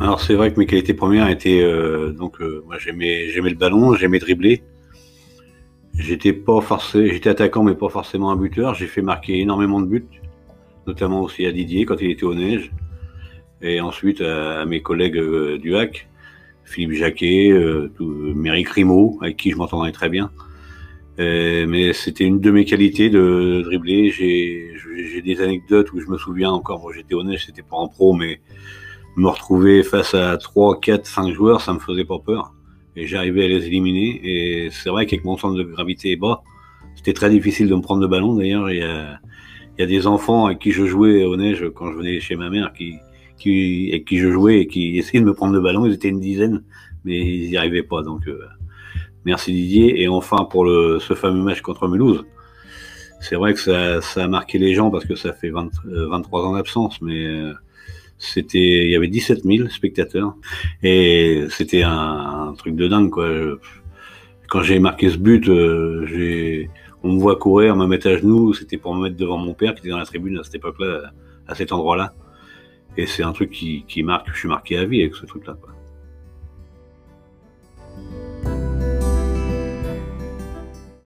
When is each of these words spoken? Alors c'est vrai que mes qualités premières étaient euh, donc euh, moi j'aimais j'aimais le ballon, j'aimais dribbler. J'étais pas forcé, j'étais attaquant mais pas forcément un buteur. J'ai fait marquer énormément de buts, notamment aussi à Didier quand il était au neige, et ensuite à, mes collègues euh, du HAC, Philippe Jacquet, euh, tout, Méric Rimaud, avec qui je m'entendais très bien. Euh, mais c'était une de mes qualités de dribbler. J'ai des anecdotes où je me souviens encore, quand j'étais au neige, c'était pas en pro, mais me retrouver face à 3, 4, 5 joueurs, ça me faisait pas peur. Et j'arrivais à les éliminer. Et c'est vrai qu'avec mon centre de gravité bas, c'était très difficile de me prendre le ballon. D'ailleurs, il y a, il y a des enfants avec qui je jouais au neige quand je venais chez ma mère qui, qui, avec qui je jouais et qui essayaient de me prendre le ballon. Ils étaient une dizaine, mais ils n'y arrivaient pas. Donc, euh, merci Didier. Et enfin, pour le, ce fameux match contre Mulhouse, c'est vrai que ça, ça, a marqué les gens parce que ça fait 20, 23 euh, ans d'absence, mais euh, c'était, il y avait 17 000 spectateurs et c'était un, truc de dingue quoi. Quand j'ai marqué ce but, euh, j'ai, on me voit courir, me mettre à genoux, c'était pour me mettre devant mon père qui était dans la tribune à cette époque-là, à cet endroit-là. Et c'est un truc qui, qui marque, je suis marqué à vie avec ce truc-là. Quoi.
Alors 0.00 0.20
c'est 0.20 0.34
vrai 0.34 0.52
que 0.52 0.58
mes 0.58 0.66
qualités 0.66 0.94
premières 0.94 1.28
étaient 1.28 1.60
euh, 1.62 2.10
donc 2.12 2.40
euh, 2.40 2.62
moi 2.66 2.78
j'aimais 2.78 3.28
j'aimais 3.28 3.50
le 3.50 3.56
ballon, 3.56 3.94
j'aimais 3.94 4.18
dribbler. 4.18 4.62
J'étais 5.94 6.32
pas 6.32 6.62
forcé, 6.62 7.10
j'étais 7.10 7.28
attaquant 7.28 7.62
mais 7.62 7.74
pas 7.74 7.90
forcément 7.90 8.30
un 8.30 8.36
buteur. 8.36 8.74
J'ai 8.74 8.86
fait 8.86 9.02
marquer 9.02 9.40
énormément 9.40 9.80
de 9.80 9.86
buts, 9.86 10.06
notamment 10.86 11.20
aussi 11.20 11.44
à 11.44 11.52
Didier 11.52 11.84
quand 11.84 12.00
il 12.00 12.10
était 12.10 12.24
au 12.24 12.34
neige, 12.34 12.72
et 13.60 13.80
ensuite 13.82 14.22
à, 14.22 14.64
mes 14.64 14.80
collègues 14.80 15.18
euh, 15.18 15.58
du 15.58 15.76
HAC, 15.76 16.08
Philippe 16.64 16.92
Jacquet, 16.92 17.50
euh, 17.50 17.92
tout, 17.94 18.06
Méric 18.06 18.68
Rimaud, 18.70 19.18
avec 19.20 19.36
qui 19.36 19.50
je 19.50 19.56
m'entendais 19.56 19.92
très 19.92 20.08
bien. 20.08 20.30
Euh, 21.18 21.66
mais 21.66 21.92
c'était 21.92 22.24
une 22.24 22.40
de 22.40 22.50
mes 22.50 22.64
qualités 22.64 23.10
de 23.10 23.60
dribbler. 23.64 24.10
J'ai 24.10 25.20
des 25.22 25.42
anecdotes 25.42 25.92
où 25.92 26.00
je 26.00 26.06
me 26.06 26.16
souviens 26.16 26.50
encore, 26.50 26.80
quand 26.80 26.92
j'étais 26.92 27.14
au 27.14 27.22
neige, 27.22 27.44
c'était 27.44 27.62
pas 27.62 27.76
en 27.76 27.88
pro, 27.88 28.14
mais 28.14 28.40
me 29.16 29.28
retrouver 29.28 29.82
face 29.82 30.14
à 30.14 30.36
3, 30.36 30.80
4, 30.80 31.06
5 31.06 31.32
joueurs, 31.32 31.60
ça 31.60 31.72
me 31.72 31.78
faisait 31.78 32.04
pas 32.04 32.18
peur. 32.18 32.52
Et 32.96 33.06
j'arrivais 33.06 33.44
à 33.44 33.48
les 33.48 33.66
éliminer. 33.66 34.20
Et 34.22 34.70
c'est 34.70 34.90
vrai 34.90 35.06
qu'avec 35.06 35.24
mon 35.24 35.36
centre 35.36 35.56
de 35.56 35.62
gravité 35.62 36.16
bas, 36.16 36.42
c'était 36.96 37.12
très 37.12 37.30
difficile 37.30 37.68
de 37.68 37.74
me 37.74 37.80
prendre 37.80 38.02
le 38.02 38.08
ballon. 38.08 38.34
D'ailleurs, 38.34 38.70
il 38.70 38.78
y 38.78 38.82
a, 38.82 39.18
il 39.78 39.80
y 39.80 39.84
a 39.84 39.86
des 39.86 40.06
enfants 40.06 40.46
avec 40.46 40.58
qui 40.58 40.72
je 40.72 40.84
jouais 40.84 41.24
au 41.24 41.36
neige 41.36 41.64
quand 41.74 41.90
je 41.90 41.96
venais 41.96 42.20
chez 42.20 42.36
ma 42.36 42.50
mère 42.50 42.72
qui, 42.72 42.96
qui, 43.38 43.88
avec 43.90 44.04
qui 44.04 44.18
je 44.18 44.30
jouais 44.30 44.60
et 44.60 44.66
qui 44.66 44.98
essayaient 44.98 45.20
de 45.20 45.26
me 45.26 45.34
prendre 45.34 45.54
le 45.54 45.60
ballon. 45.60 45.86
Ils 45.86 45.94
étaient 45.94 46.08
une 46.08 46.20
dizaine, 46.20 46.62
mais 47.04 47.18
ils 47.18 47.50
n'y 47.50 47.56
arrivaient 47.56 47.82
pas. 47.82 48.02
Donc, 48.02 48.28
euh, 48.28 48.40
merci 49.24 49.52
Didier. 49.52 50.02
Et 50.02 50.08
enfin, 50.08 50.44
pour 50.44 50.64
le, 50.64 50.98
ce 51.00 51.14
fameux 51.14 51.42
match 51.42 51.60
contre 51.62 51.88
Mulhouse, 51.88 52.24
c'est 53.20 53.36
vrai 53.36 53.54
que 53.54 53.60
ça, 53.60 54.00
ça, 54.00 54.24
a 54.24 54.28
marqué 54.28 54.58
les 54.58 54.74
gens 54.74 54.90
parce 54.90 55.04
que 55.04 55.14
ça 55.14 55.32
fait 55.32 55.50
20, 55.50 55.70
23 55.84 56.40
euh, 56.40 56.44
ans 56.44 56.54
d'absence, 56.54 57.00
mais 57.02 57.26
euh, 57.26 57.52
c'était, 58.20 58.84
il 58.84 58.90
y 58.90 58.96
avait 58.96 59.08
17 59.08 59.44
000 59.44 59.68
spectateurs 59.70 60.34
et 60.82 61.46
c'était 61.48 61.82
un, 61.82 62.54
truc 62.56 62.76
de 62.76 62.86
dingue 62.86 63.10
quoi. 63.10 63.28
Quand 64.48 64.62
j'ai 64.62 64.78
marqué 64.78 65.08
ce 65.08 65.16
but, 65.16 65.48
euh, 65.48 66.06
j'ai, 66.06 66.70
on 67.02 67.12
me 67.12 67.18
voit 67.20 67.36
courir, 67.36 67.76
me 67.76 67.86
mettre 67.86 68.08
à 68.08 68.16
genoux, 68.16 68.52
c'était 68.52 68.76
pour 68.76 68.94
me 68.94 69.04
mettre 69.04 69.16
devant 69.16 69.38
mon 69.38 69.54
père 69.54 69.74
qui 69.74 69.80
était 69.80 69.90
dans 69.90 69.98
la 69.98 70.04
tribune 70.04 70.38
à 70.38 70.44
cette 70.44 70.56
époque-là, 70.56 71.12
à 71.46 71.54
cet 71.54 71.72
endroit-là. 71.72 72.12
Et 72.96 73.06
c'est 73.06 73.22
un 73.22 73.32
truc 73.32 73.50
qui, 73.50 73.84
qui 73.88 74.02
marque, 74.02 74.28
je 74.32 74.38
suis 74.38 74.48
marqué 74.48 74.76
à 74.76 74.84
vie 74.84 75.00
avec 75.00 75.14
ce 75.14 75.24
truc-là. 75.24 75.56
Quoi. 75.60 75.72